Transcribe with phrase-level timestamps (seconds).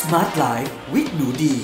[0.00, 1.54] Smart Life with หนูดี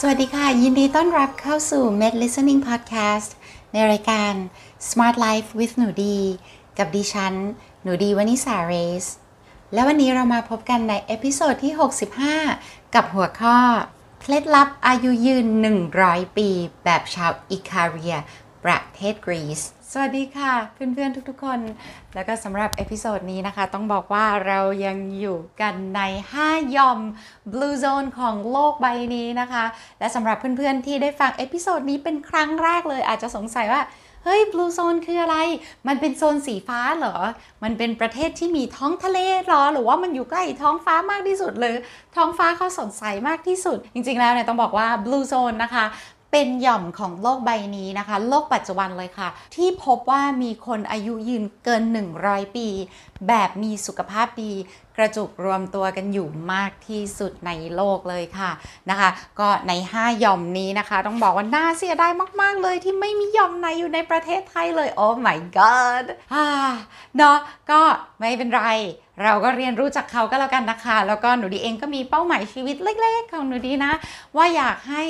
[0.00, 3.30] สวัสดีค่ะ ยินดีต้อนรับเข้าสู่ Med Listening Podcast
[3.72, 4.32] ในรายการ
[4.88, 6.18] Smart Life with หนูดี
[6.78, 7.34] กับดิฉัน
[7.82, 8.72] หนูดีวนิสาเร
[9.04, 9.06] ส
[9.72, 11.72] และวันนี้เรามาพบกันใน episode ที่
[12.34, 13.58] 65 กับหัวข้อ
[14.28, 15.46] เคล็ดลับอายุยืน
[15.92, 16.48] 100 ปี
[16.84, 18.16] แบบชาวอิคาเรีย
[18.64, 19.60] ประเทศกรีซ
[19.92, 21.60] สวัสดีค่ะ เพื่อนๆ ทุกๆ คน
[22.14, 26.00] แล้วก็สำหรับ episode นี้นะคะ ต้องบอกว่าเรายังอยู่กันใน
[26.38, 27.00] 5 หย่อม
[27.52, 29.64] Blue Zone ของโลกใบนี้นะคะ
[29.98, 33.82] และสำหรับเพื่อนๆ ที่ได้ฟัง episode นี้เป็นครั้งแรกเลยอาจจะสงสัยว่า
[34.28, 35.36] เฮ้ย Blue Zone คืออะไร
[35.88, 37.16] มันเป็นโซนสีฟ้าเหรอ
[37.62, 41.76] มันเป็นประเทศที่มีท้องทะเลเหรอ หรือว่ามันอยู่ใกล้ท้องฟ้ามากที่สุดหรือ
[42.16, 45.84] ท้องฟ้าเขาสดใสมากที่สุด จริงๆแล้วเนี่ยต้องบอกว่าบลูโซนนะคะ
[46.38, 51.82] เป็นหย่อมของโลกใบนี้นะคะ โลกปัจจุบันเลยค่ะ ที่พบว่ามีคนอายุยืนเกิน
[52.18, 52.68] 100 ปี
[53.28, 54.52] แบบมีสุขภาพดี
[54.96, 58.50] กระจุกรวมตัวกันอยู่มากที่สุดในโลกเลยค่ะ
[58.90, 66.04] นะคะ ก็ใน 5 หย่อมนี้นะคะ ต้องบอกว่าน่าเสียดายมาก ๆ เลยที่ไม่มีหย่อมไหนอยู่ในประเทศไทยเลย โอ้ my god
[67.16, 67.38] เนาะ
[67.70, 67.80] ก็
[68.18, 68.64] ไม่เป็นไร
[69.24, 73.92] เราก็เรียนรู้จากเขาก็แล้วกันนะคะ แล้วก็หนูดีเองก็มีเป้าหมายชีวิตเล็กๆของหนูดีนะ
[74.36, 75.02] ว่าอยากให้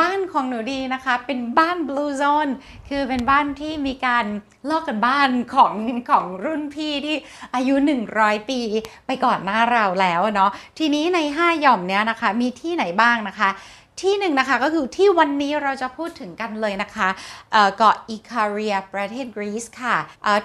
[0.00, 2.52] บ้านของหนูดีนะคะ เป็นบ้าน Blue Zone
[2.88, 4.24] คือเป็นบ้านที่มีการ
[4.70, 5.74] ลอกกันบ้านของ
[6.10, 7.16] ของรุ่นพี่ที่
[7.54, 7.74] อายุ
[8.12, 8.60] 100 ปี
[9.06, 13.50] ไปก่อนหน้าเราแล้วเนาะทีนี้ใน 5 หย่อมเนี้ยนะคะ มีที่ไหนบ้างนะคะ
[14.02, 17.08] ที่หนึ่งนะคะก็คือที่วันนี้เราจะพูดถึงกันเลยนะคะ
[17.76, 19.96] เกาะอิคาเรียประเทศกรีซค่ะ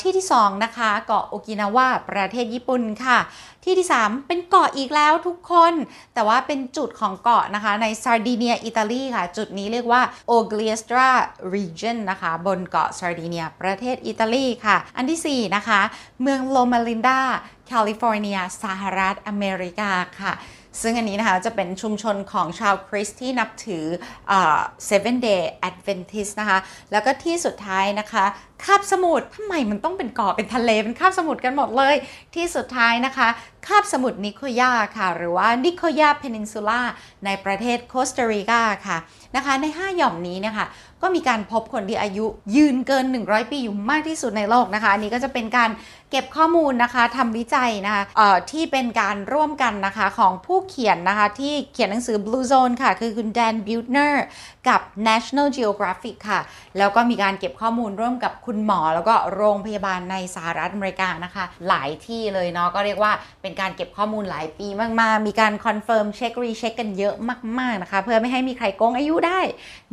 [0.02, 3.20] ที่ที่สองนะคะเกาะโอกินาวาประเทศญี่ปุ่นค่ะ
[3.64, 5.74] ที่ที่ 3 เป็นเกาะอีกแล้วทุกคน
[6.14, 11.10] แต่ว่าเป็นจุดของเกาะนะคะในซาร์ดิเนียอิตาลีค่ะ จุดนี้เรียกว่าโอเกลียสตรา
[11.56, 15.80] region นะคะบนเกาะซาร์ดิเนียประเทศอิตาลีค่ะ อันที่ 4 นะคะ
[16.22, 17.22] เมืองโลมาลินดา
[17.68, 20.34] แคลิฟอร์เนียสหรัฐอเมริกาค่ะ
[20.82, 23.86] ซึ่งอันนี้นะคะจะเป็นชุมชนของชาวคริสต์ที่นับถือ
[24.28, 24.60] เอ่อ
[24.90, 26.60] Seven Day Adventist นะคะ
[26.92, 28.26] แล้วก็ที่สุดท้ายนะคะ
[28.64, 31.96] คาบสมุทรทำไมมันต้องเป็นเกาะเป็นทะเลเป็นคาบสมุทรกันหมดเลย
[32.36, 33.28] ที่สุดท้ายนะคะ
[33.68, 36.82] คาบสมุทรนิโคยาค่ะ หรือว่านิโคยาเพนินซูล่า
[37.26, 38.98] ในประเทศโคสตาริกาค่ะ
[39.36, 40.66] นะคะ ใน 5 หย่อมนี้นะคะ
[41.02, 42.26] ก็มีการพบคนที่อายุ
[42.56, 45.70] ยืนเกิน 100 ปีอยู่มากที่สุดในโลกนะคะ อันนี้ก็จะเป็นการ
[46.12, 48.04] เก็บข้อมูลนะคะทำวิจัยนะคะ
[48.52, 54.26] ที่เป็นการร่วมกันนะคะของผู้เขียนนะคะที่เขียนหนังสือ Blue Zone ค่ะ คือคุณแดนบิวเนอร์
[54.70, 56.42] กับ National Geographic ค่ะ
[56.78, 63.12] แล้วก็มีการเก็บข้อมูลร่วมกับคุณหมอ แล้วก็โรงพยาบาลในสหรัฐอเมริกานะคะ หลายที่เลยเนาะก็เรียกว่า
[63.42, 67.16] เป็นการเก็บข้อมูลหลายปีมากๆ มีการ confirm check recheck กันเยอะ
[67.60, 69.40] มากๆนะคะ เพื่อไม่ให้มีใครโกงอายุได้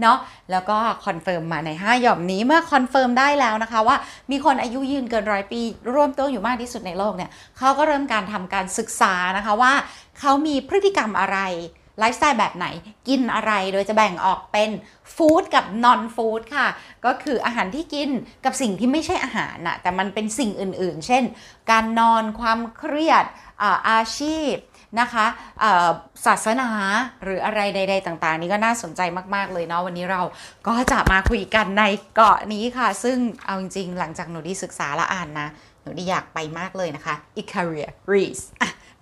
[0.00, 0.18] เนาะ
[0.50, 3.96] แล้วก็ confirm มาใน 5 หย่อมนี้เมื่อ confirm ได้แล้วนะคะว่า
[4.30, 5.60] มีคนอายุยืนเกินร้อยปี
[5.94, 9.72] ร่วมตัวอยู่มากที่สุดในโลกเนี่ยเขาก็เริ่มการทำการศึกษานะคะว่า
[10.20, 11.38] เขามีพฤติกรรมอะไร
[11.98, 12.66] ไลฟ์สไตล์แบบไหน
[13.08, 14.70] กินอะไรโดยจะแบ่งออกเป็น
[15.16, 16.68] ฟู้ดกับนอนฟู้ดค่ะ
[17.04, 18.10] ก็คืออาหารที่กิน
[18.44, 21.22] กับสิ่งที่ไม่ใช่อาหารน่ะแต่มันเป็นสิ่งอื่นๆ เช่น
[21.70, 23.24] การนอนความเครียด
[23.62, 24.52] อาอาชีพ
[25.00, 25.26] นะคะ
[26.26, 26.70] ศาสนา
[27.22, 29.00] หรืออะไรใด ๆ ต่าง ๆ นี้ก็น่าสนใจ
[29.34, 30.22] มาก ๆ เลยเนาะวันนี้เรา
[30.68, 35.48] ก็จะมาคุยกันในเกาะนี้ค่ะ ซึ่งเอาจริงๆ หลังจากหนูได้ศึกษาและอ่านนะ
[35.82, 37.54] หนูได้อยากไปมากเลยนะคะอิค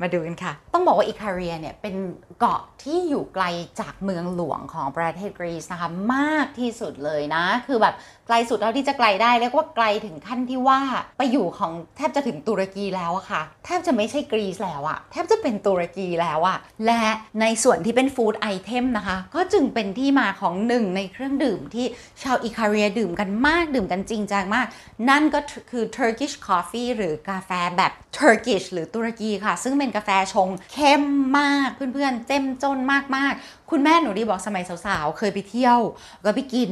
[0.02, 1.94] มาดูกันค่ะ ต้องบอกว่าอิคาเรียเนี่ยเป็น
[2.40, 3.44] เกาะที่อยู่ไกล
[3.80, 7.94] จากเมืองหลวงของประเทศกรีซนะคะมากที่สุดเลยนะ คือแบบ
[8.26, 10.80] ไกลสุดเท่าที่จะไกลได้เรียกว่าไกลถึงขั้นที่ว่า
[11.18, 17.04] ไปอยู่ของแทบจะถึงตุรกีแล้วอะค่ะแทบจะไม่ใช่กรีซแล้วอะแทบจะเป็นตุรกีแล้วอะและ
[17.40, 21.86] ในส่วนที่เป็นฟู้ดไอเทมนะคะ ก็จึงเป็นที่มาของหนึ่งในเครื่องดื่มที่
[22.22, 24.66] ชาวอิคาเรียดื่มกันมากดื่มกันจริงจังมาก
[25.10, 25.40] นั่นก็
[25.70, 31.02] คือ Turkish Coffee หรือกาแฟแบบ Turkish หรือตุรกีค่ะ ซึ่งเป็นกาแฟชงเข้ม
[31.38, 32.78] มากเพื่อนๆ เจ้มจน
[33.16, 35.78] มากๆ คุณแม่หนูดีบอกสมัยสาวๆ เคยไปเที่ยว
[36.24, 36.70] ก็ไปกิน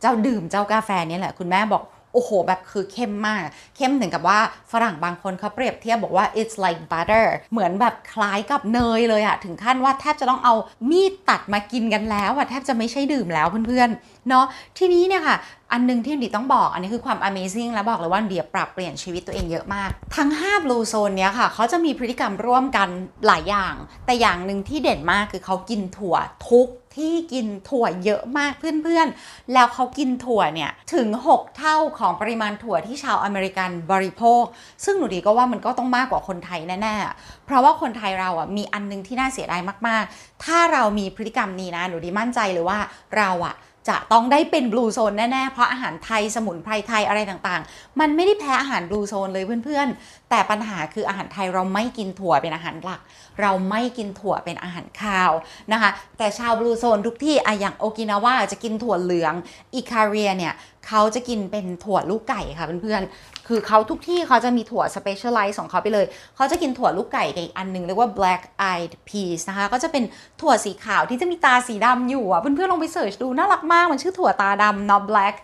[0.00, 3.40] เจ้าดื่มเจ้ากาแฟเนี่ยแหละ คุณแม่บอกโอ้โห แบบคือเข้มมาก
[3.76, 4.38] เข้มถึงกับว่า
[4.72, 10.54] ฝรั่งบางคนเขาเปรียบเทียบบอกว่า it's like butter เหมือนแบบคล้ายกับเนยเลยอะถึงขั้นว่าแทบจะต้องเอา
[10.90, 14.44] มีดตัดมากินกันแล้วอะแทบจะไม่ใช่ดื่มแล้วเพื่อนๆเนาะ
[14.78, 15.36] ทีนี้เนี่ยค่ะ
[15.72, 22.88] อันหนึงที่ดิต้องบอกอันนี้คือความ amazing แล้วบอกเลยว่าเดียปรับเปลี่ยนชีวิตตัวเองเยอะมาก ทั้ง 5 blue zone เนี้ยค่ะเขาจะมีพฤติกรรมร่วมกัน
[23.26, 23.74] หลายอย่าง
[24.06, 26.16] แต่อย่างหนึ่งที่เด่นมากคือเขากินถั่ว
[26.50, 26.68] ทุก
[27.02, 34.42] ที่กินถั่วเยอะมากเพื่อนๆ แล้วเขากินถั่วเนี่ย ถึง 6 เท่าของปริมาณถั่วที่ชาวอเมริกันบริโภค
[34.84, 42.78] ซึ่งหนูดีก็ว่ามันก็ต้องมากกว่าคนไทยแน่ๆ เพราะว่าคนไทยเราอะมีอันนึงที่น่าเสียดายมากๆ ถ้าเรามีพฤติกรรมนี้นะหนูดีมั่นใจเลยว่า
[43.16, 43.54] เราอะ
[43.88, 53.00] จะต้องได้เป็นบลูโซนแน่ๆ เพราะอาหารไทยสมุนไพรไทยอะไรต่างๆ มันไม่ได้แพ้อาหารบลูโซนเลยเพื่อนๆ แต่ปัญหาคืออาหารไทยเราไม่กินถั่วเป็นอาหารหลัก
[53.40, 55.30] เราไม่กินถั่วเป็นอาหารคาว
[55.72, 59.34] นะคะ แต่ชาวบลูโซนทุกที่อะอย่างโอกินาวาจะกินถั่วเหลือง
[59.74, 60.54] อิคาเรียเนี่ย
[60.86, 66.06] เขาจะกินเป็นถั่วลูกไก่ค่ะเพื่อนๆ คือเขาทุกที่เขาจะมีถั่ว specialize ของเขาไปเลย
[66.36, 68.42] เขาจะกินถั่วลูกไก่กับอีกอันหนึงเรียกว่า black
[68.72, 70.04] eyed peas นะคะ ก็จะเป็น
[70.40, 75.34] ถั่วสีขาวที่จะมีตาสีดำอยู่อะ เพื่อนๆ ลองไปเสิร์ชดูน่ารักมาก มันชื่อถั่วตาดำเนาะ black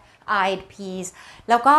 [0.40, 1.06] eyed peas
[1.48, 1.76] แล้วก็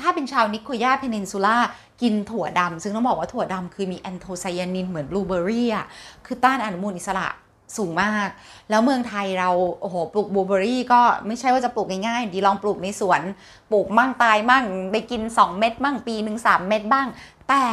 [0.00, 1.58] ถ้าเป็นชาวนิโคยาเพนินซูล่า
[2.02, 5.86] กินถั่วดำซึ่งต้องบอกว่าถั่วดำคือมีแอนโทไซยานินเหมือนบลูเบอรี่อะ
[6.26, 7.28] คือต้านอนุมูลอิสระ
[7.76, 8.28] สูงมาก
[8.70, 9.50] แล้วเมืองไทยเรา
[9.80, 13.22] โอ้โหปลูกบลูเบอรี่ก็ไม่ใช่ว่าจะปลูกง่ายๆดีลองปลูกในสวน
[13.70, 17.06] ปลูกมั่งตายมั่งไปกิน 2 เม็ดมั่งปีหนึ่ง3เม็ดบ้าง
[17.48, 17.64] แต่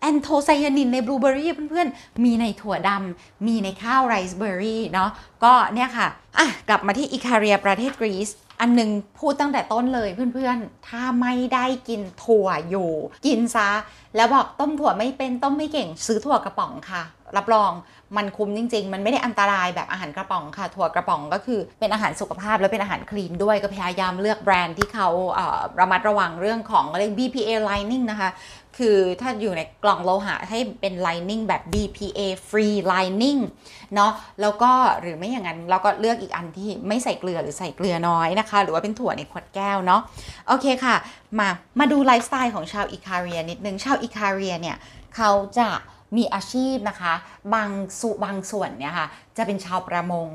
[0.00, 5.10] แอนโทไซยานินในบลูเบอร์รี่เพื่อนๆ มีในถั่วดำมีในข้าวไรซ์เบอร์รี่เนาะ
[5.44, 6.06] ก็เนี่ยค่ะ
[6.38, 8.28] อะกลับมาที่อิคาเรียประเทศกรีซ
[8.60, 12.90] อันหนูดีพูดตั้งแต่ต้นเลยเพื่อนๆ ถ้าไม่ได้กินถั่วอยู่
[13.26, 13.70] กินซะ
[14.16, 17.02] แล้วบอกต้มถั่วไม่เป็นต้มไม่เก่งซื้อถั่วกระป๋องค่ะ
[17.36, 17.72] รับรอง
[18.16, 28.30] มันคุ้มจริง ๆ มันไม่ได้อันตรายแบบอาหารกระป๋องค่ะ ถั่วกระป๋องก็คือเป็นอาหารสุขภาพและเป็นอาหารคลีนด้วยก็พยายามเลือกแบรนด์ที่เขาเระมัดระวังเรื่องของเรียก BPA lining นะคะ
[28.78, 33.40] คือถ้าอยู่ในกล่องโลหะให้เป็น lining แบบ BPA free lining
[33.94, 40.00] เนาะแล้วก็หรือไม่อย่างนั้นเราก็เลือกอีกอันที่ไม่ใส่เกลือหรือใส่เกลือน้อยนะคะ หรือว่าเป็นถั่วในขวดแก้วเนาะ
[40.48, 40.96] โอเคค่ะ
[41.38, 41.48] มา
[41.78, 44.76] มาดูไลฟ์สไตล์ของชาวอิคาเรียนิดนึง ชาวอิคาเรียเนี่ย
[45.16, 45.68] เขาจะ
[46.16, 47.14] มีอาชีพนะคะ
[47.54, 47.70] บาง
[48.00, 50.28] ส่วนบางส่วนเนี่ยค่ะจะเป็นชาวประมง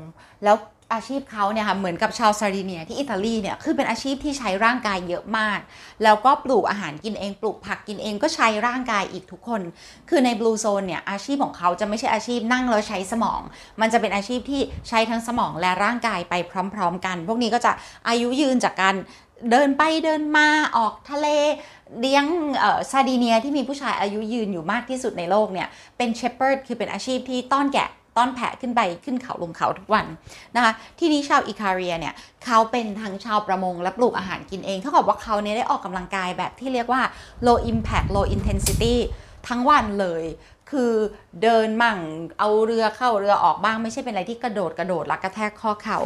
[0.44, 0.56] แล้ว
[0.94, 5.58] อาชีพเขาเนี่ยค่ะเหมือนกับชาวซาร์ดิเนียที่อิตาลีเนี่ยคือเป็นอาชีพที่ใช้ร่างกายเยอะมาก
[6.04, 9.62] แล้วก็ปลูกอาหารกินเองปลูกผักกินเองก็ใช้ร่างกายอีกทุกคน
[10.08, 13.40] คือใน Blue Zone เนี่ยอาชีพของเขาจะไม่ใช่อาชีพนั่งแล้วใช้สมอง
[13.80, 16.34] มันจะเป็นอาชีพที่ใช้ทั้งสมองและร่างกายไป
[16.74, 17.72] พร้อม ๆ กัน พวกนี้ก็จะ
[18.08, 18.94] อายุยืนจากการ
[19.50, 21.28] เดินไปเดินมาออกทะเล
[22.00, 22.24] เลี้ยง
[22.90, 30.06] ซาดิเนียที่มีผู้ชายอายุยืนอยู่มากที่สุดในโลกเนี่ยเป็นเชปเปิร์ดคือเป็นอาชีพที่ต้อนแกะต้อนแพะขึ้นไปขึ้นเขาลงเขาทุกวัน
[30.56, 37.02] นะคะที่นี้ชาวอิคาเรียเนี่ยเขาเป็นทั้งชาวประมงและปลูกอาหารกินเองเท่ากับว่าเขาเนี่ยได้ออกกำลังกายแบบที่เรียกว่า
[37.46, 38.94] low impact low intensity
[39.48, 40.24] ทั้งวันเลย
[40.70, 40.92] คือ
[41.42, 41.98] เดินมั่ง
[42.38, 45.98] เอาเรือเข้าเรือออกบ้างไม่ใช่เป็นอะไรที่กระโดดกระโดดรักกระแทกข้อเข่า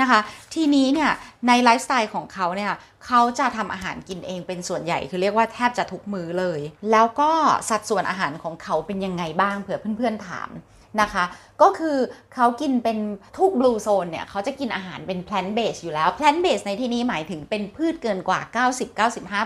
[0.00, 0.20] นะคะ
[0.54, 1.10] ทีนี้เนี่ย
[1.46, 2.72] ในไลฟ์สไตล์ของเขาเนี่ย
[3.06, 7.30] เขาจะทำอาหารกินเองเป็นส่วนใหญ่คือเรียกว่าแทบจะทุกมื้อเลย แล้วก็
[7.70, 10.48] สัดส่วนอาหารของเขาเป็นยังไงบ้างเผื่อเพื่อนๆถาม
[11.00, 11.24] นะคะ
[11.62, 11.98] ก็คือ
[12.34, 12.98] เขากินเป็น
[13.38, 18.40] ทุกบลูโซนเนี่ยเขาจะกินอาหารเป็น plant base อยู่แล้ว plant base ในที่นี้หมายถึงเป็นพืชเกินกว่า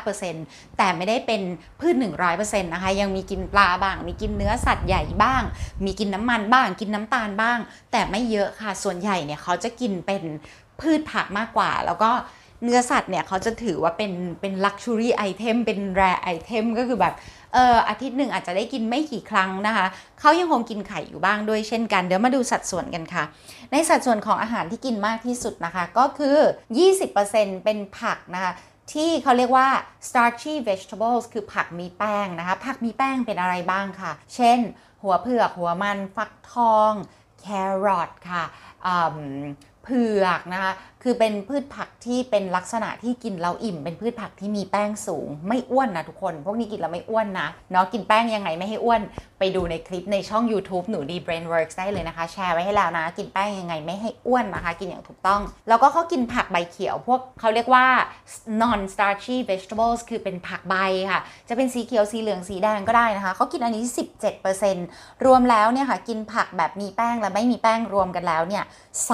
[0.06, 1.43] 90-95%แต่ไม่ได้เป็น
[1.81, 1.95] พืช
[2.29, 5.43] 100%นะคะยังมีกินปลาบ้าง มีกินเนื้อสัตว์ใหญ่บ้าง
[5.85, 7.59] มีกินน้ำมันบ้าง กินน้ำตาลบ้าง
[7.93, 10.23] แต่ไม่เยอะค่ะส่วนใหญ่เนี่ยเขาจะกินเป็น
[10.81, 12.12] พืชผักมากกว่า แล้วก็
[12.65, 17.15] เนื้อสัตว์เนี่ยเขาจะถือว่าเป็นเป็น luxury item เป็น rare item ก็คือแบบ
[17.55, 19.87] เอออาทิตย์หนึ่งอาจจะได้กินไม่กี่ครั้งนะคะ
[20.21, 23.25] เขายังคงกินไข่อยู่บ้างด้วยเช่นกัน เดี๋ยวมาดูสัดส่วนกันค่ะ
[23.73, 26.39] ในสัดส่วนของอาหารที่กินมากที่สุดนะคะ ก็คือ
[27.03, 28.53] 20%เป็นผักนะคะ
[28.93, 29.69] ที่เขาเรียกว่า
[30.09, 34.59] starchy vegetables คือผักมีแป้งนะคะ ผักมีแป้งเป็นอะไรบ้างค่ะ เช่น
[35.03, 36.93] หัวเผือก หัวมัน ฟักทอง
[37.41, 37.47] แค
[37.85, 38.44] รอทค่ะ
[39.88, 40.72] ผือกนะคะ
[41.05, 49.01] คือเป็นพืชผักที่เป็นลักษณะที่กินแล้วอิ่ม เป็นพืชผักที่มีแป้งสูง ไม่อ้วนนะทุกคน พวกนี้กินแล้วไม่อ้วนนะเนาะกินแป้งยังไงไม่ให้อ้วน
[49.39, 57.86] ไปดูในคลิปในช่อง YouTube หนูดี Brainworks ได้เลยนะคะ แชร์ไว้ให้แล้วนะ กินแป้งยังไงไม่ให้อ้วนนะคะ กินอย่างถูกต้อง แล้วก็เขากินผักใบเขียว พวกเขาเรียกว่า
[58.60, 60.74] non starchy vegetables คือเป็นผักใบ
[61.10, 63.84] ค่ะ จะเป็นสีเขียวสีเหลืองสีแดงก็ได้นะคะเขากินอันนี้
[64.55, 68.65] 17%รวมแล้วเนี่ยค่ะกินผักแบบมีแป้งและไม่มีแป้งรวมกันแล้วเนี่ย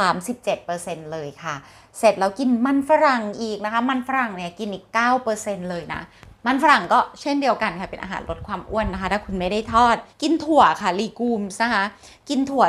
[0.09, 0.64] 37
[1.13, 1.55] เลยค่ะ
[1.99, 4.85] เสร็จแล้วกินมันฝรั่งอีกนะคะ มันฝรั่งเนี่ยกินอีก
[5.27, 6.03] 9%เลยนะ
[6.47, 11.85] มันฝรั่งก็เช่นเดียวกันค่ะ เป็นอาหารลดความอ้วนนะคะ ถ้าคุณไม่ได้ทอด กินถั่วค่ะลีกูมนะคะ
[12.29, 12.65] กินถั่ว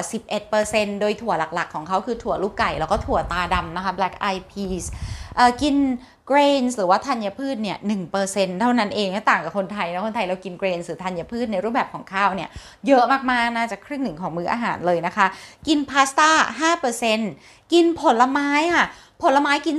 [0.48, 4.86] 11%โดยถั่วหลักๆ ของเขาคือถั่วลูกไก่ แล้วก็ถั่วตาดำนะคะ black eyed peas
[5.62, 5.76] กิน
[6.30, 7.78] grains หรือว่าธัญพืชเนี่ย
[8.20, 12.50] 1%เท่านั้นเองต่างกับคนไทยนะคนไทยเรากิน grains หรือธัญพืชในรูปแบบของข้าวเนี่ย
[12.88, 15.28] เยอะมากๆน่าจะครึ่งหนึ่งของมื้ออาหารเลยนะคะ
[15.68, 16.30] กินพาสต้า
[17.02, 18.86] 5%กินผลไม้ค่ะ
[19.22, 19.78] ผลไม้กิน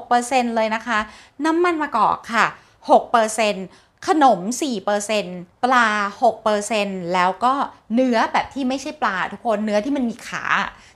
[0.00, 0.98] 16%เลยนะคะ
[1.44, 2.46] น้ำมันมะกอกค่ะ
[3.26, 4.38] 6%ขนม
[5.00, 5.88] 4% ปลา
[6.50, 7.54] 6%แล้วก็
[7.94, 10.44] เนื้อแบบที่ไม่ใช่ปลาทุกคนเนื้อที่มันมีขา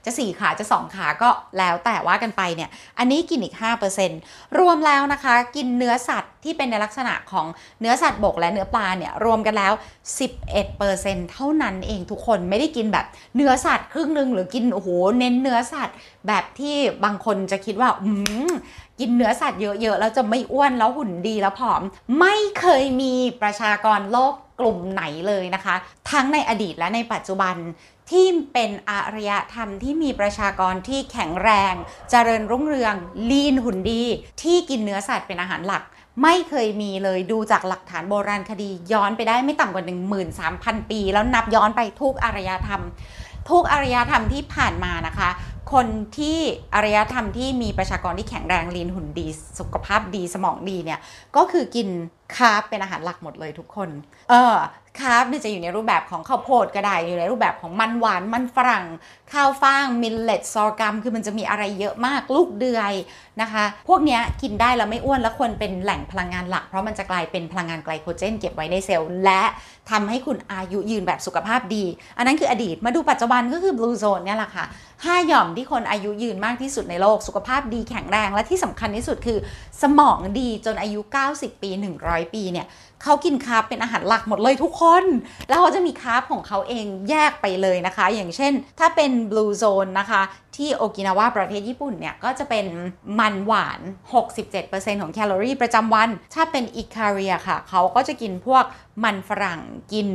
[0.05, 3.55] จะ 4 ขาจะ 2 ขาก็แล้วแต่ว่ากันไปเนี่ย อันนี้กินอีก
[4.07, 7.45] 5%รวมแล้วนะคะ กินเนื้อสัตว์ที่เป็นในลักษณะของ
[7.81, 9.73] เนื้อสัตว์บกและเนื้อปลาเนี่ย รวมกันแล้ว
[10.51, 13.05] 11%เท่านั้นเองทุกคนไม่ได้กินแบบ
[13.35, 15.95] เนื้อสัตว์ครึ่งหนึ่งหรือกินโอ้โหเน้นเนื้อสัตว์
[16.27, 18.09] แบบที่บางคนจะคิดว่าอื
[18.49, 18.51] ม
[18.99, 21.81] กินเนื้อสัตว์เยอะๆแล้วจะไม่อ้วนแล้วหุ่นดีแล้วผอม
[22.19, 25.75] ไม่เคยมีประชากรโลกกลุ่มไหนเลยนะคะ
[26.11, 27.55] ทั้งในอดีตและในปัจจุบัน
[28.11, 31.73] ที่เป็นอารยธรรมที่มีประชากรที่แข็งแรง
[32.09, 32.95] เจริญรุ่งเรือง
[33.31, 34.03] ลีนหุ่นดี
[34.41, 35.83] ที่กินเนื้อสัตว์เป็นอาหารหลัก
[36.23, 39.83] ไม่เคยมีเลยดูจากหลักฐานโบราณคดีย้อนไปได้ไม่ต่ำกว่า
[40.37, 42.81] 13,000 ปี แล้วนับย้อนไปทุกอารยธรรม
[43.49, 45.29] ทุกอารยธรรมที่ผ่านมานะคะ
[45.73, 45.87] คน
[46.17, 46.39] ที่
[46.75, 49.27] อารยธรรมที่มีประชากรที่แข็งแรงลีนหุ่นดี
[49.59, 50.99] สุขภาพดีสมองดีเนี่ย
[51.35, 51.87] ก็คือกิน
[52.35, 53.89] carb เป็นอาหารหลักหมดเลยทุกคน
[54.29, 54.55] เออ
[54.99, 58.85] carb เนี่ยจะอยู่ในรูปแบบของข้าวโพดก็ได้ อยู่ในรูปแบบของมันหวาน มันฝรั่ง
[59.33, 62.93] ข้าวฟ่าง millet sorghum คือมันจะมีอะไรเยอะมาก ลูกเดือย
[63.41, 69.43] นะคะ พวกเนี้ยกินได้แล้วไม่อ้วนแล้วควรเป็นแหล่งพลังงานหลัก เพราะมันจะกลายเป็นพลังงานไกลโคเจน เก็บไว้ในเซลล์ และ
[69.89, 71.83] ทำให้คุณอายุยืนแบบสุขภาพดี
[72.17, 74.65] อันนั้นคืออดีต มาดูปัจจุบันก็คือ Blue Zone เนี่ยแหละค่ะ
[75.05, 79.39] ห้าหย่อมที่คนอายุยืนมากที่สุดในโลก สุขภาพดีแข็งแรง และที่สำคัญที่สุดคือ
[79.81, 80.99] สมองดีจนอายุ
[81.31, 81.69] 90 ปี
[81.99, 82.67] 100ปีเนี่ย
[83.03, 85.03] เขากิน carb เป็นอาหารหลักหมดเลยทุกคน
[85.47, 90.21] แล้วเขาจะมี carb ของเขาเองแยกไปเลยนะคะ อย่างเช่น ถ้าเป็น Blue Zone นะคะ
[90.57, 92.65] ที่โอกินาวาประเทศญี่ปุ่นเนี่ย ก็จะเป็น
[93.19, 93.79] มันหวาน
[94.41, 98.63] 67%ของแคลอรี่ประจำวัน ถ้าเป็นอิคาเรียค่ะ เขาก็จะกินพวก
[99.03, 99.61] มันฝรั่ง
[99.93, 100.07] กิน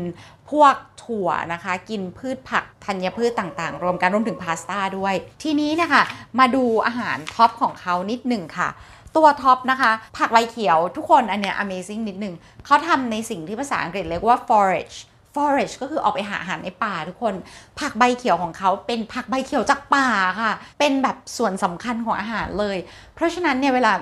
[0.50, 6.02] พวกถั่วนะคะ กินพืชผักธัญพืชต่างๆ รวมกันรวมถึงพาสต้าด้วย ทีนี้นะคะ
[6.38, 8.68] มาดูอาหาร top ของเขานิดหนึ่งค่ะ
[9.16, 12.34] ตัว top นะคะ ผักใบเขียวทุกคนอันเนี้ย amazing นิดนึง
[12.66, 14.96] เขาทำในสิ่งที่ภาษาอังกฤษเรียกว่า forage
[15.34, 17.34] forage ก็คือออกไปหาอาหารในป่าทุกคน
[17.80, 20.08] ผักใบเขียวของเขาเป็นผักใบเขียวจากป่า
[20.40, 22.76] ค่ะ เป็นแบบส่วนสำคัญของอาหารเลย
[23.14, 23.92] เพราะฉะนั้นเนี่ยเวลา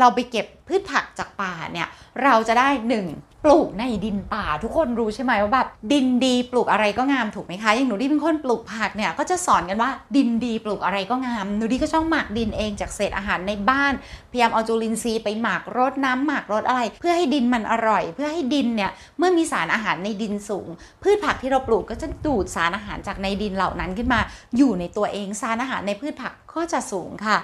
[0.00, 1.88] เราไปเก็บพืชผักจากป่าเนี่ย
[2.24, 3.06] เราจะได้หนึ่ง
[3.44, 13.92] ปลูกในดินป่า ทุกคนรู้ใช่ไหมว่าแบบดินดีปลูกอะไรก็งามถูกไหมคะอย่างหนูดีเป็นคนปลูกผักเนี่ยก็จะสอนกันว่าดินดีปลูกอะไรก็งามหนูดีก็ต้องหมักดินเองจากเศษอาหารในบ้าน
[14.30, 20.68] พยายามเอาจุลินทรีย์ไปหมักรดน้ำหมักรดอะไร เพื่อให้ดินมันอร่อย เพื่อให้ดินเนี่ยเมื่อมีสารอาหารในดินสูง
[21.02, 24.20] พืชผักที่เราปลูกก็จะดูดสารอาหารจากในดินเหล่านั้นขึ้นมา
[24.56, 27.38] อยู่ในตัวเองสารอาหารในพืชผักก็จะสูงค่ะ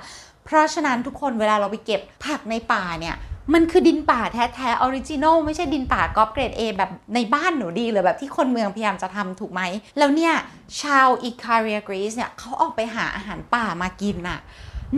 [0.45, 3.17] เพราะฉะนั้นทุกคนเวลาเราไปเก็บผักในป่าเนี่ย
[3.55, 9.63] มันคือดินป่าแท้ๆ original ไม่ใช่ดินป่าก๊อปเกรด A แบบในบ้านหนูดีหรือแบบที่คนเมืองพยายามจะทำถูกไหม
[9.99, 10.35] แล้วเนี่ย
[10.83, 14.41] ชาวอิคาเรียกรีซเนี่ยเขาออกไปหาอาหารป่ามากินน่ะ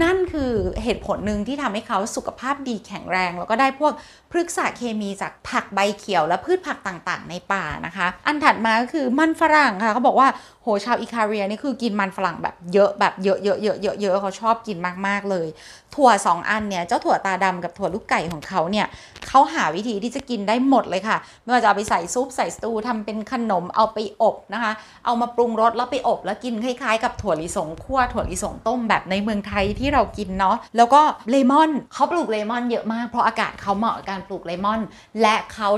[0.03, 3.93] นั่นคือเหตุผลหนึ่งที่ทำให้เขาสุขภาพดีแข็งแรง แล้วก็ได้พวก
[4.31, 10.29] พฤกษาเคมีจากผักใบเขียวและพืชผักต่างๆ ในป่านะคะ อันถัดมาก็คือมันฝรั่งค่ะเขาบอกว่า
[10.63, 15.47] โหชาวอิคาเรียนี่คือกินมันฝรั่งแบบเยอะแบบเยอะเยอะเยอะเยอะเยอะเขาชอบกินมากๆเลย
[15.95, 18.87] ถั่วสองอันเนี่ยเจ้าถั่วตาดำกับถั่วลูกไก่ของเขาเนี่ย
[19.29, 24.73] เขาหาวิธีที่จะกินได้หมดเลยค่ะ ไม่ว่าจะเอาไปใส่ซุปใส่สตูทำเป็นขนมเอาไปอบนะคะ
[25.05, 34.81] เอามาปรุงรสแล้วไปอบแล้วกินคล้ายๆ กับถั่วลิสงคั่วถั่วลิสงต้มแบบในเมืองไทยเรากินเนาะแล้วก็เลมอนเขาปลูกเลมอนเยอะมากเพราะอากาศเขาเหมาะกับการปลูกเลมอน
[35.23, 35.69] และเขา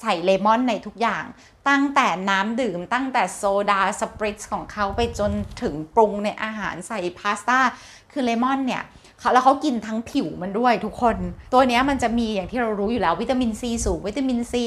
[0.00, 1.24] ใส่เลมอนในทุกอย่าง
[1.68, 7.58] ตั้งแต่น้ำดื่ม ตั้งแต่โซดา spritz ของเขาไปจนถึงปรุงในอาหารใส่พาสต้า
[8.12, 8.82] คือเลมอนเนี่ย
[9.32, 11.16] แล้วเขากินทั้งผิวมันด้วยทุกคน
[11.52, 14.64] ตัวนี้มันจะมีอย่างที่เรารู้อยู่แล้ววิตามินซีสูงวิตามินซี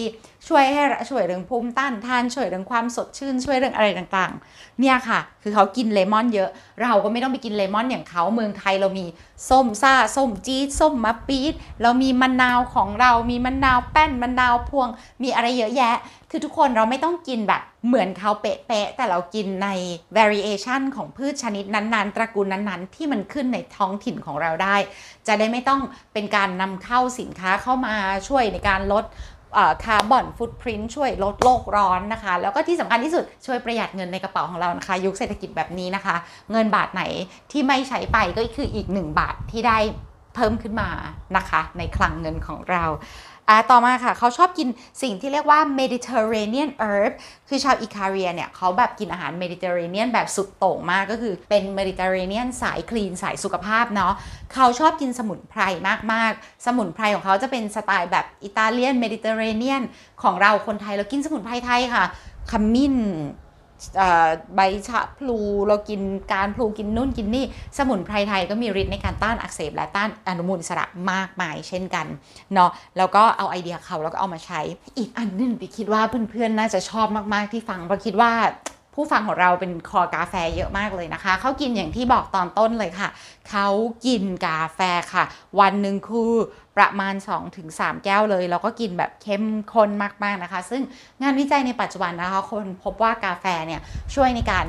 [0.47, 6.49] ช่วยให้ช่วยเรื่องภูมิต้านทานช่วยเรื่องความสดชื่นช่วยเรื่องอะไรต่างๆ เนี่ยค่ะ คือเขากินเลมอนเยอะ
[6.81, 9.05] เราก็ไม่ต้องไปกินเลมอนอย่างเขาเมืองไทยเรามี
[9.49, 14.89] ส้มซ่าส้มจี๊ดส้มมะปี๊ดเรามีมะนาวของเรามีมะนาวแป้นมะนาวพวง
[15.23, 15.95] มีอะไรเยอะแยะ
[16.29, 19.69] คือทุกคนเราไม่ต้องกินแบบเหมือนเขาเป๊ะๆแต่เรากินใน
[20.17, 24.75] variation ของพืชชนิดนั้นๆ ตระกูลนั้นๆ ที่มันขึ้นในท้องถิ่นของเราได้
[25.27, 25.81] จะได้ไม่ต้อง
[26.13, 27.95] เป็นการนำเข้าสินค้าเข้ามา
[28.27, 29.03] ช่วยในการลด
[29.85, 36.15] carbon footprint ช่วยลดโลกร้อนนะคะ แล้วก็ที่สำคัญที่สุดช่วยประหยัดเงินในกระเป๋าของเรานะคะ ยุคเศรษฐกิจแบบนี้นะคะ
[36.51, 37.03] เงินบาทไหน
[37.51, 39.77] ที่ไม่ใช้ไปก็คืออีก 1 บาทที่ได้
[40.35, 40.89] เพิ่มขึ้นมา
[41.37, 42.83] นะคะ ในคลังเงินของเรา
[43.49, 44.67] อ่าต่อมาค่ะ เขาชอบกิน
[45.01, 47.11] สิ่งที่เรียกว่า Mediterranean herb
[47.49, 54.13] คือชาวอิคาเรียเนี่ยเขาแบบกินอาหาร Mediterranean แบบสุดโต่งมากก็คือเป็น Mediterranean สายคลีนสายสุขภาพเนาะ
[54.53, 55.61] เขาชอบกินสมุนไพร
[56.13, 59.83] มากๆ สมุนไพรของเขาจะเป็นสไตล์แบบอิตาเลียน Mediterranean
[60.23, 62.03] ของเราคนไทยเรากินสมุนไพรไทยค่ะ
[62.51, 62.95] ขมิ้น
[64.55, 66.01] ใบชะพลูเรากิน
[66.33, 67.45] การพลูกินนู่นกินนี่
[67.77, 72.07] สมุนไพรไทยก็มีฤทธิ์ในการต้านอักเสบและต้านอนุมูลอิสระมากมายเช่นกัน
[72.53, 74.61] เนาะแล้วก็เอาไอเดียเขาแล้วก็เอามาใช้
[74.97, 78.31] อีกอันหนึงไปคิดว่าเพื่อนๆน่าจะชอบมากๆที่ฟังเพราะคิดว่า
[78.95, 83.09] ผู้ฟังของเราเป็นคอกาแฟเยอะมากเลยนะคะ เขากินอย่างที่บอกตอนต้นเลยค่ะ
[83.49, 83.67] เขา
[84.05, 84.79] กินกาแฟ
[85.13, 85.23] ค่ะ
[85.59, 86.33] วันหนึ่งคือ
[86.77, 87.15] ประมาณ
[87.59, 89.89] 2-3 แก้วเลย แล้วก็กินแบบเข้มข้น
[90.23, 90.81] มากๆนะคะ ซึ่ง
[91.21, 93.81] งานวิจัยในปัจจุบันนะคะคนพบว่ากาแฟเนี่ย
[94.13, 94.65] ช่วยในการ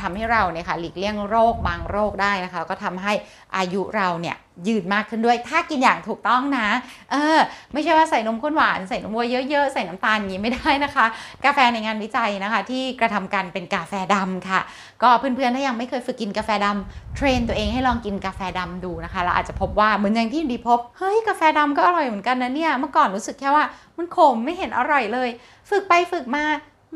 [0.00, 3.12] ทำให้เราเนี่ยค่ะหลีกเลี่ยงโรคบางโรคได้นะคะ ก็ทำให้
[3.56, 4.36] อายุเราเนี่ย
[4.68, 6.68] ยืนมากขึ้นด้วย ถ้ากินอย่างถูกต้องนะ
[7.12, 7.38] เออ
[7.72, 11.06] ไม่ใช่ว่าใส่นมข้นหวาน ใส่นมวัวเยอะๆ ใส่น้ำตาลอย่างนี้ไม่ได้นะคะ
[11.44, 14.60] กาแฟในงานวิจัยนะคะ ที่กระทำกันเป็นกาแฟดำค่ะ
[15.02, 23.64] ก็เพื่อนๆ ถ้ายังไม่เคยฝึกกินกาแฟดำเทรนตัวเองให้ลองกินกาแฟดำดูนะคะ แล้วอาจจะพบว่าเหมือนอย่างที่ดีพบ เฮ้ย กาแฟดำก็อร่อยเหมือนกันนะเนี่ย เมื่อก่อนรู้สึกแค่ว่า
[23.96, 25.28] มันขมไม่เห็นอร่อยเลย
[25.70, 26.44] ฝึกไปฝึกมา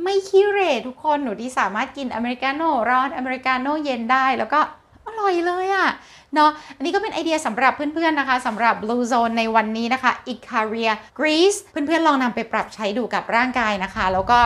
[0.03, 4.61] ไม่ขี้เรทุกคน หนูดีสามารถกินอเมริกาโน่ร้อนอเมริกาโน่เย็นได้ แล้วก็
[5.07, 5.89] อร่อยเลยอะ
[6.35, 14.39] เนาะอันนี้ก็เป็นไอเดียสำหรับเพื่อนๆนะคะสำหรับ Blue Zone ในวันนี้นะคะ Icaria Greece เพื่อนๆลองนำไปปรับใช้ดูกับร่างกายนะคะ แล้วก็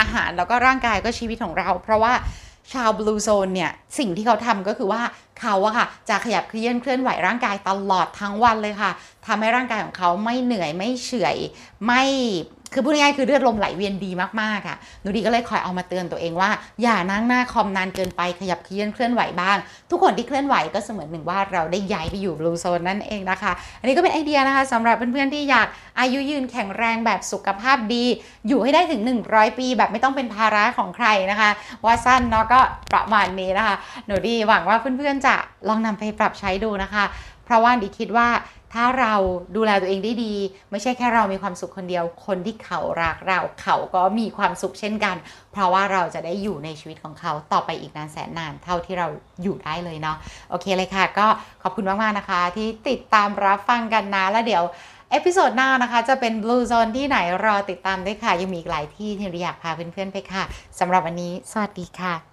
[0.00, 2.12] อาหารแล้วก็ร่างกายก็ชีวิตของเรา เพราะว่า
[2.72, 5.02] ชาว Blue Zone เนี่ย สิ่งที่เขาทำก็คือว่า
[5.40, 8.90] เขาอะค่ะ จะขยับเคลื่อนเคลื่อนไหวร่างกายตลอดทั้งวันเลยค่ะ
[9.26, 11.36] ทำให้ร่างกายของเขาไม่เหนื่อยไม่เฉื่อย
[11.86, 12.02] ไม่
[12.72, 14.10] คือพูดง่ายๆคือเลือดลมไหลเวียนดี
[14.40, 16.50] มากๆอะหนูดีก็เลยคอยเอามาเตือนตัวเองว่า
[16.82, 19.56] อย่านั่งหน้าคอมนานเกินไปขยับเคลื่อนเคลื่อนไหวบ้าง
[19.90, 25.66] ทุกคนที่เคลื่อนไหวก็เสมือนหนึ่งว่าเราได้ย้ายไปอยู่บลูโซนนั่นเองนะคะ อันนี้ก็เป็นไอเดียนะคะสำหรับเพื่อนๆที่อยาก
[26.00, 28.04] อายุยืนแข็งแรงแบบสุขภาพดี
[28.48, 31.50] อยู่ให้ได้ถึง 100 ปี แบบไม่ต้องเป็นภาระของใครนะคะ
[31.84, 32.60] ว่าสั้นเนาะก็
[32.92, 35.34] ประมาณนี้นะคะ หนูดีหวังว่าเพื่อนๆจะ
[35.68, 37.04] ลองนำไปปรับใช้ดูนะคะ
[37.50, 38.28] เพราะว่าดีคิดว่า
[38.74, 39.14] ถ้าเรา
[39.56, 40.34] ดูแลตัวเองได้ดี
[40.70, 45.16] ไม่ใช่แค่เรามีความสุขคนเดียว คนที่เขารักเราเขาก็มีความสุขเช่นกัน
[45.52, 49.08] เพราะว่าเราจะได้อยู่ในชีวิตของเขาต่อไปอีกนานแสนนานเท่าที่เรา
[49.42, 50.16] อยู่ได้เลยเนาะ
[50.50, 51.26] โอเคเลยค่ะ ก็
[51.62, 54.64] ขอบคุณมากๆนะคะ ที่ติดตามรับฟังกันนะแล้วเดี๋ยว
[55.10, 60.42] episode หน้านะคะ จะเป็น Blue Zone ที่ไหนรอติดตามด้วยค่ะ ยังมีอีกหลายที่ที่อยากพาเพื่อนๆไปค่ะ
[60.78, 62.29] สำหรับวันนี้ สวัสดีค่ะ